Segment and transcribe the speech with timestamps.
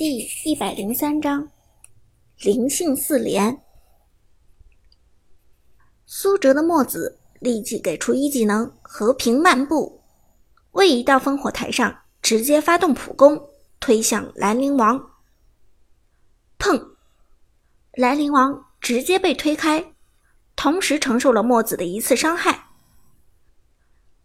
[0.00, 1.50] 第一百零三章
[2.38, 3.60] 灵性四连。
[6.06, 10.00] 苏哲的墨子立即给出一技能“和平漫步”，
[10.72, 14.98] 位移到烽火台上，直接发动普攻，推向兰陵王。
[16.58, 16.92] 砰！
[17.92, 19.92] 兰陵王直接被推开，
[20.56, 22.68] 同时承受了墨子的一次伤害。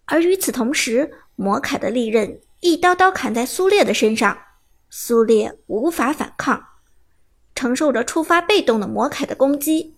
[0.06, 4.38] 而与此同时，魔铠的利刃一刀刀砍在苏烈的身上。
[4.98, 6.68] 苏烈无法反抗，
[7.54, 9.98] 承受着触发被动的魔铠的攻击，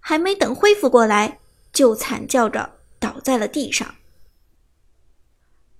[0.00, 1.38] 还没等恢复过来，
[1.72, 3.94] 就惨叫着倒在了地上。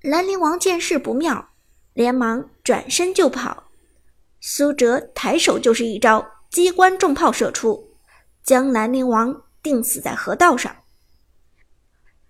[0.01, 1.49] 兰陵王见势不妙，
[1.93, 3.65] 连忙转身就跑。
[4.41, 7.97] 苏哲抬手就是一招机关重炮射出，
[8.45, 10.77] 将兰陵王钉死在河道上。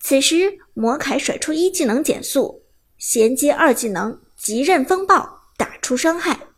[0.01, 2.63] 此时魔铠甩出一技能减速，
[2.97, 5.36] 衔接二技能极刃风暴。
[5.87, 6.49] 出伤害，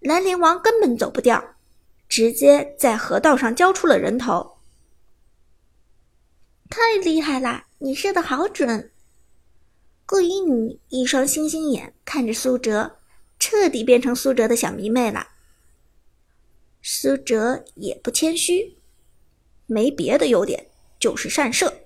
[0.00, 1.56] 兰陵王根本走不掉，
[2.10, 4.58] 直接在河道上交出了人头。
[6.68, 8.92] 太厉害了，你射的好准！
[10.04, 12.98] 顾依女一双星星眼看着苏哲，
[13.38, 15.28] 彻底变成苏哲的小迷妹了。
[16.82, 18.76] 苏哲也不谦虚，
[19.64, 20.66] 没别的优点，
[20.98, 21.78] 就是善射。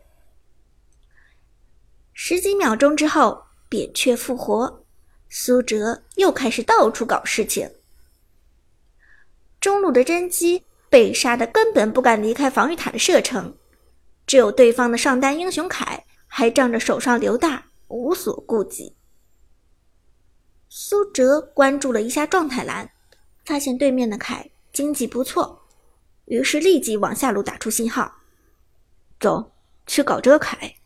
[2.13, 4.84] 十几秒钟之后，扁鹊复活。
[5.37, 7.69] 苏哲又开始到处搞事情。
[9.61, 13.53] 中路的甄姬被杀的根本不敢离开防御塔的射程，
[14.29, 18.95] 只有对方的上单英雄凯还仗着手上刘大无所顾忌。
[20.69, 22.89] 苏哲关注了一下状态栏，
[23.45, 25.67] 发现对面的凯经济不错，
[26.27, 28.21] 于是立即往下路打出信号
[29.19, 29.51] ：“走，
[29.89, 30.77] 去搞这个凯。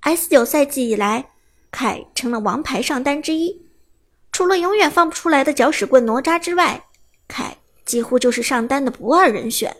[0.00, 1.30] ”S 九赛季以来。
[1.70, 3.66] 凯成了王牌上单之一，
[4.32, 6.86] 除了永远放不出来的搅屎棍哪吒之外，
[7.28, 9.76] 凯几乎就是上单的不二人选。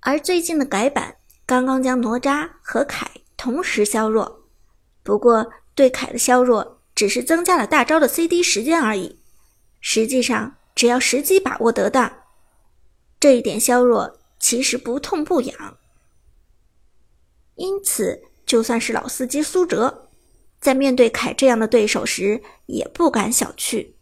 [0.00, 4.48] 而最近的改版刚刚将哪吒和凯同时削弱，
[5.02, 9.20] 不过对凯的削弱只是增加了大招的 CD 时间而已，
[9.80, 12.24] 实际上只要时机把握得当，
[13.20, 15.78] 这一点削弱其实不痛不痒。
[17.54, 18.27] 因此。
[18.48, 20.08] 就算是老司机苏哲，
[20.58, 23.92] 在面对凯这样的对手时，也不敢小觑。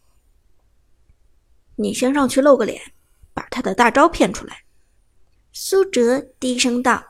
[1.75, 2.93] 你先上去露个脸，
[3.33, 4.63] 把他的大招骗出来。”
[5.51, 7.03] 苏哲低声道，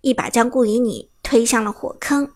[0.00, 2.32] 一把将顾以你推向了火坑。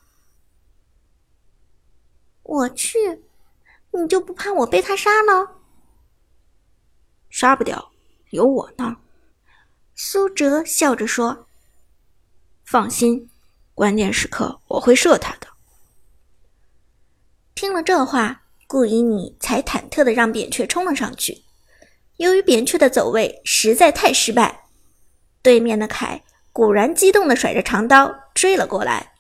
[2.45, 3.25] “我去，
[3.91, 5.57] 你就不怕我被他杀了
[7.29, 7.91] ？”“杀不掉，
[8.31, 8.99] 有我呢。”
[9.97, 11.49] 苏哲笑着说
[12.65, 13.29] ，“放心。”
[13.79, 15.47] 关键时刻我会射他的。
[17.55, 21.45] 听了这话，顾以你才忐忑的让扁鹊冲了上去。
[22.17, 24.65] 由于扁鹊的走位实在太失败，
[25.43, 29.13] 对面的凯果然激动的甩着长刀追了过来。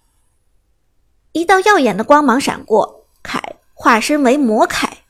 [1.31, 3.41] 一道耀眼的光芒闪过，凯
[3.75, 5.05] 化身为魔凯，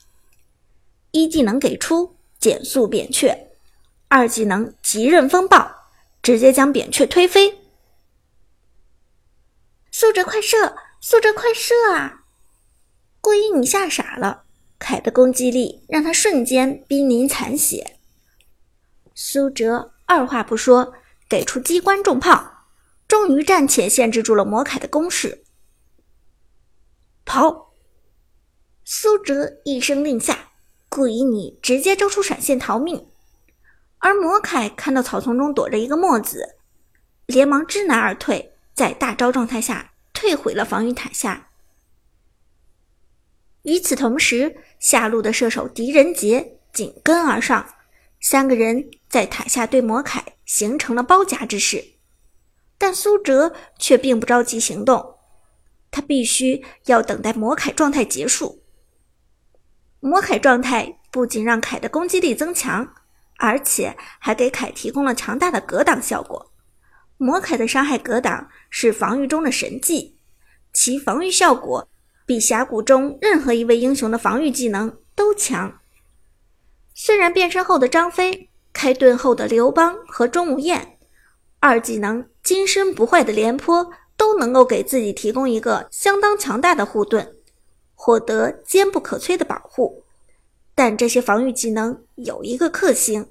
[1.09, 3.47] 一技能给出减速扁鹊，
[4.09, 5.71] 二技能极刃风暴，
[6.21, 7.57] 直接将扁鹊推飞。
[9.99, 10.77] 苏哲快射！
[11.01, 12.23] 苏哲快射啊！
[13.19, 14.45] 顾一你吓傻了，
[14.79, 17.97] 凯的攻击力让他瞬间濒临残血。
[19.13, 20.93] 苏哲二话不说，
[21.27, 22.63] 给出机关重炮，
[23.09, 25.43] 终于暂且限制住了魔凯的攻势。
[27.25, 27.73] 跑！
[28.85, 30.51] 苏哲一声令下，
[30.87, 33.09] 顾以你直接招出闪现逃命。
[33.97, 36.55] 而魔凯看到草丛中躲着一个墨子，
[37.25, 38.55] 连忙知难而退。
[38.75, 39.88] 在大招状态下
[40.19, 41.47] 退回了防御塔下。
[43.61, 47.65] 与此同时，下路的射手狄仁杰紧跟而上，
[48.19, 51.81] 三个人在塔下对魔铠形成了包夹之势。
[52.77, 55.15] 但苏哲却并不着急行动，
[55.89, 58.61] 他必须要等待魔铠状态结束。
[60.01, 62.93] 魔铠状态不仅让铠的攻击力增强，
[63.37, 66.51] 而且还给铠提供了强大的格挡效果。
[67.17, 70.18] 魔铠的伤害格挡是防御中的神技，
[70.73, 71.87] 其防御效果
[72.25, 75.79] 比峡谷中任何一位英雄的防御技能都强。
[76.93, 80.97] 虽然变身后的张飞、开盾后的刘邦和钟无艳，
[81.59, 87.35] 二技能金身不坏的廉颇都能够给自己提供一个相当强大的护盾，
[87.95, 90.03] 获得坚不可摧的保护，
[90.75, 93.29] 但这些防御技能有一个克星，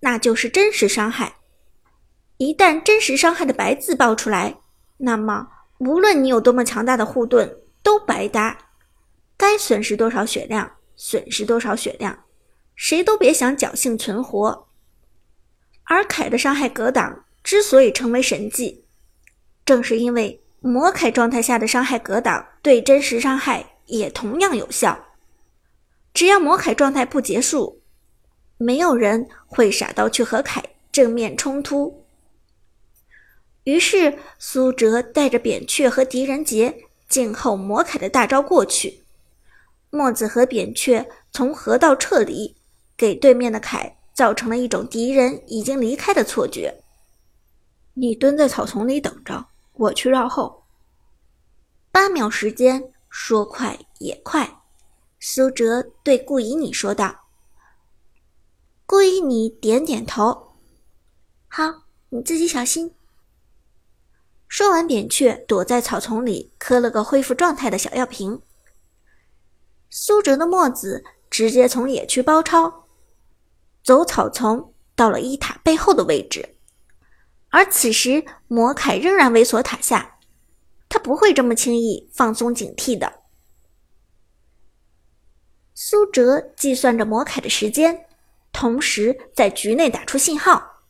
[0.00, 1.36] 那就是真实伤害。
[2.36, 4.58] 一旦真实伤害的白字爆出来，
[4.98, 5.48] 那么
[5.78, 8.56] 无论你有多么强大的护盾都白搭，
[9.36, 12.24] 该损失多少血量损失多少血量，
[12.74, 14.68] 谁都别想侥幸存活。
[15.84, 18.84] 而凯的伤害格挡之所以成为神技，
[19.66, 24.98] 正是因为魔铠状态下的伤害格挡对真实伤害也同样有效。
[26.14, 27.82] 只要魔铠状态不结束，
[28.56, 30.62] 没有人会傻到去和凯
[30.92, 32.03] 正面冲突。
[33.64, 39.04] 于是苏哲带着扁鹊和狄仁杰静候魔铠的大招过去。
[39.90, 42.56] 墨子和扁鹊从河道撤离，
[42.96, 43.98] 给对面的凯。
[44.14, 46.84] 造成了一种敌人已经离开的错觉。
[47.94, 50.62] 你蹲在草丛里等着，我去绕后。
[51.90, 54.62] 八秒时间，说快也快。
[55.18, 57.24] 苏哲对顾以你说道
[58.86, 60.52] ：“顾以你点点头，
[61.48, 62.94] 好，你自己小心。”
[64.54, 68.40] 说完，扁鹊躲在草丛里磕了个恢复状态的小药瓶。
[69.90, 72.86] 苏哲的墨子直接从野区包抄。
[73.82, 76.54] 走草丛到了一塔背后的位置，
[77.48, 80.20] 而此时魔铠仍然猥琐塔下，
[80.88, 83.22] 他不会这么轻易放松警惕的。
[85.74, 88.06] 苏哲计算着魔铠的时间，
[88.52, 90.84] 同时在局内打出信号，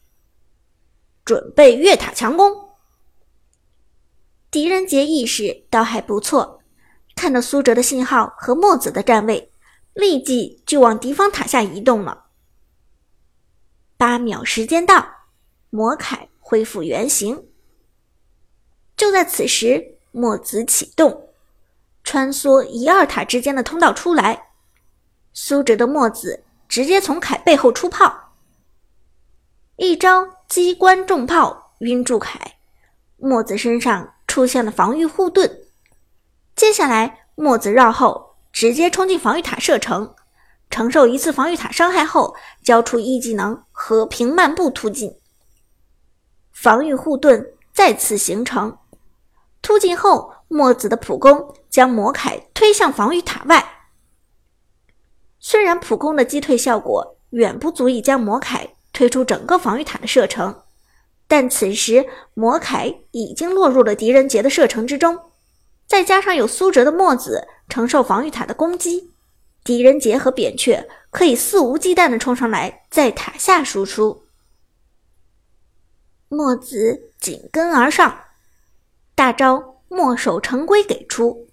[1.24, 2.63] 准备越塔强攻。
[4.54, 6.60] 狄仁杰意识倒还不错，
[7.16, 9.50] 看到苏哲的信号和墨子的站位，
[9.94, 12.26] 立即就往敌方塔下移动了。
[13.96, 15.04] 八秒时间到，
[15.70, 17.48] 魔铠恢复原形。
[18.96, 21.30] 就在此时，墨子启动，
[22.04, 24.50] 穿梭一二塔之间的通道出来。
[25.32, 28.36] 苏哲的墨子直接从铠背后出炮，
[29.78, 32.38] 一招机关重炮晕住铠，
[33.16, 35.60] 墨子身上出现了防御护盾。
[36.56, 40.12] 接下来，墨子绕后直接冲进防御塔射程。
[40.70, 42.34] 承受一次防御塔伤害后，
[42.64, 45.20] 交出一技能“和平漫步”突进，
[46.50, 48.76] 防御护盾再次形成。
[49.62, 53.86] 突进后，墨子的普攻将魔铠推向防御塔外。
[55.38, 60.63] 虽然普攻的击退效果远不足以将魔铠推出整个防御塔的射程，
[61.36, 65.18] 但此时魔铠已经落入了狄仁杰的射程之中，
[65.84, 69.10] 再加上有苏哲的墨子承受防御塔的攻击。
[69.64, 74.26] 狄仁杰和扁鹊可以肆无忌惮地冲上来，在塔下输出。
[76.28, 78.16] 墨子紧跟而上，
[79.16, 81.48] 大招“墨守成规”给出，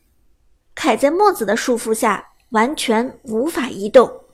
[0.75, 4.25] 凯在墨子的束缚下完全无法移动，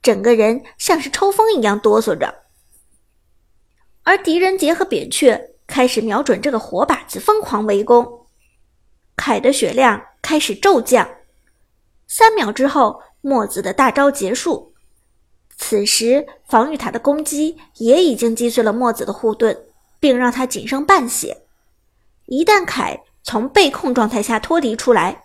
[0.00, 2.45] 整个人像是抽风一样哆嗦着。
[4.06, 8.28] 而狄仁杰和扁鹊开始瞄准这个活靶子疯狂围攻，
[9.16, 11.10] 凯的血量开始骤降。
[12.06, 14.72] 三秒之后，墨子的大招结束。
[15.56, 19.66] 此时，防御塔的攻击也已经击碎了墨子的护盾，
[19.98, 21.42] 并让他仅剩半血。
[22.26, 25.24] 一旦凯从被控状态下脱离出来，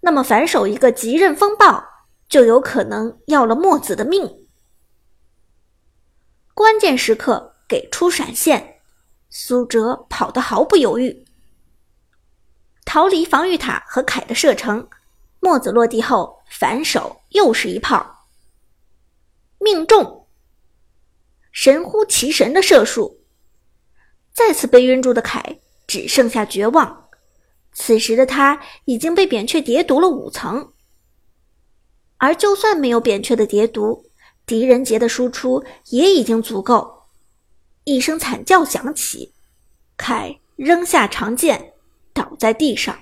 [0.00, 1.84] 那么反手一个极刃风暴
[2.26, 4.46] 就有可能要了墨子的命。
[6.54, 8.80] 关键时刻给出闪现，
[9.30, 11.24] 苏哲跑得毫不犹豫，
[12.84, 14.88] 逃离防御塔和凯的射程。
[15.40, 18.26] 墨子落地后反手又是一炮，
[19.58, 20.26] 命中！
[21.52, 23.20] 神乎其神的射术，
[24.32, 27.08] 再次被晕住的凯只剩下绝望。
[27.74, 30.72] 此时的他已经被扁鹊叠毒了五层，
[32.16, 34.06] 而就算没有扁鹊的叠毒，
[34.46, 36.93] 狄仁杰的输出也已经足够。
[37.84, 39.34] 一声惨叫响起，
[39.96, 41.74] 凯扔下长剑，
[42.12, 42.98] 倒在地上。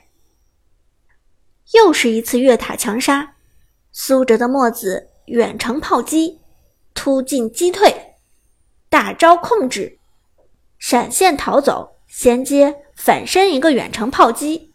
[1.72, 3.36] 又是一次越塔强杀，
[3.92, 6.40] 苏哲的墨子远程炮击，
[6.94, 8.16] 突进击退，
[8.88, 9.98] 大招控制，
[10.78, 14.72] 闪现逃走，衔接反身一个远程炮击。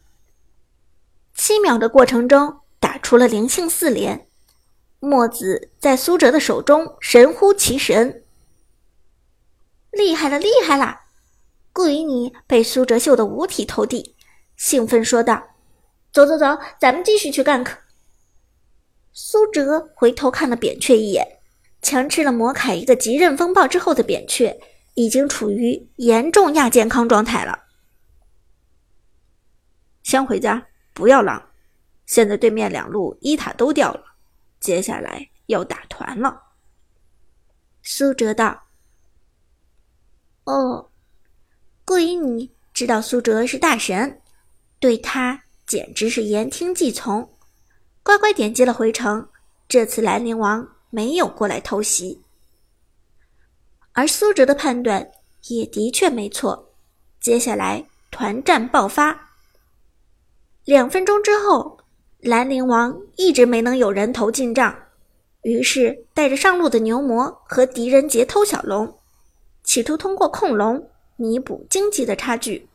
[1.35, 4.27] 七秒的过程中打出了灵性四连，
[4.99, 8.23] 墨子在苏哲的手中神乎其神，
[9.97, 11.01] 厉害了，厉害了！
[11.73, 14.15] 顾以你被苏哲秀得五体投地，
[14.55, 15.55] 兴奋说道。
[16.13, 17.67] 走走走，咱们继续去 gank。
[19.11, 21.39] 苏哲回头看了扁鹊一眼，
[21.81, 24.59] 强吃了魔铠一个极刃风暴之后的扁鹊，
[24.95, 27.65] 已经处于严重亚健康状态了。
[30.03, 31.49] 先回家，不要浪。
[32.05, 34.03] 现在对面两路一塔都掉了，
[34.59, 36.41] 接下来要打团了。
[37.83, 38.66] 苏哲道
[40.47, 40.89] ：“哦，
[41.85, 44.19] 顾以你知道苏哲是大神，
[44.79, 47.29] 对他。”简直是言听计从，
[48.01, 49.27] 乖乖点击了回城，
[49.67, 52.21] 这次兰陵王没有过来偷袭，
[53.91, 55.11] 而苏哲的判断
[55.49, 56.71] 也的确没错。
[57.19, 59.33] 接下来团战爆发，
[60.63, 61.77] 两分钟之后，
[62.21, 64.73] 兰陵王一直没能有人头进账，
[65.41, 68.96] 于是带着上路的牛魔和狄仁杰偷小龙，
[69.67, 72.69] 企图通过控龙弥补经济的差距。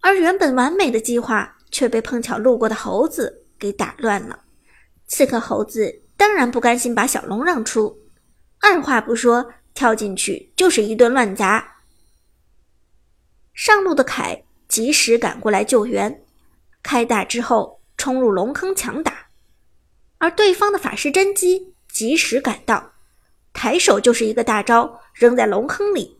[0.00, 4.44] 而原本完美的计划却被碰巧路过的猴子给打乱了。
[5.06, 7.98] 刺客猴子当然不甘心把小龙让出，
[8.60, 11.78] 二话不说跳进去就是一顿乱砸。
[13.54, 16.22] 上路的凯及时赶过来救援，
[16.82, 19.28] 开大之后冲入龙坑强打，
[20.18, 22.89] 而对方的法师真姬及时赶到，
[23.60, 26.18] 抬手就是一个大招扔在龙坑里。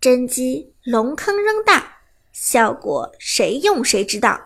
[0.00, 1.98] 真姬龙坑扔大，
[2.32, 4.40] 效果谁用谁知道。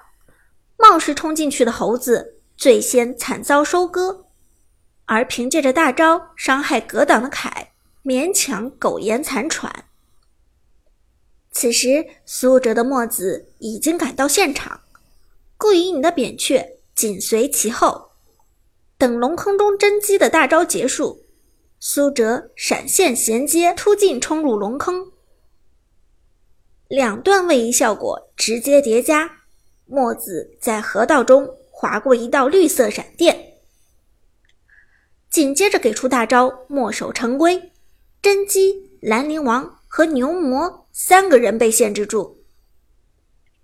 [0.77, 2.41] 冒失冲进去的猴子。
[2.57, 4.27] 最先惨遭收割，
[5.05, 7.73] 而凭借着大招伤害格挡的凯，
[8.05, 9.85] 勉强苟延残喘。
[11.53, 14.81] 此时，苏哲的墨子已经赶到现场，
[15.57, 18.12] 顾以你的扁鹊紧随其后。
[19.03, 21.25] 等龙坑中甄姬的大招结束，
[21.81, 25.11] 苏哲闪现衔接突进冲入龙坑，
[26.87, 29.39] 两段位移效果直接叠加，
[29.87, 31.57] 墨子在河道中。
[31.69, 33.55] 划过一道绿色闪电，
[35.29, 37.73] 紧接着给出大招“墨守成规”，
[38.23, 42.37] 甄姬、兰陵王和牛魔三个人被限制住，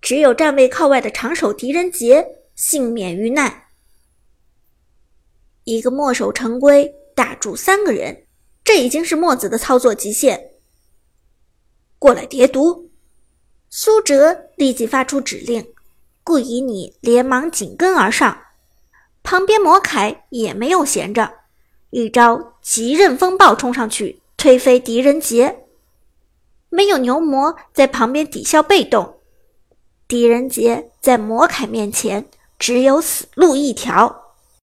[0.01, 2.27] 只有站位靠外的长手狄仁杰
[2.57, 3.68] 幸免于难。
[5.69, 8.25] 一个“墨守成规”打住三个人，
[8.65, 10.53] 这已经是墨子的操作极限。
[11.99, 12.89] 过来叠毒，
[13.69, 15.67] 苏哲立即发出指令。
[16.25, 18.39] 顾以你连忙紧跟而上，
[19.23, 21.35] 旁边魔凯也没有闲着，
[21.91, 25.67] 一招极刃风暴冲上去推飞狄仁杰。
[26.71, 29.19] 没有牛魔在旁边抵消被动，
[30.07, 32.27] 狄仁杰在魔凯面前
[32.59, 34.28] 只有死路一条。